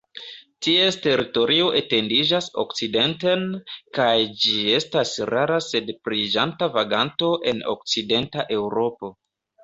Ties 0.65 0.95
teritorio 1.01 1.65
etendiĝas 1.79 2.45
okcidenten, 2.63 3.43
kaj 3.97 4.15
ĝi 4.45 4.53
estas 4.77 5.11
rara 5.31 5.59
sed 5.65 5.91
pliiĝanta 6.07 6.69
vaganto 6.79 7.29
en 7.53 7.61
okcidenta 7.75 8.47
Eŭropo. 8.57 9.11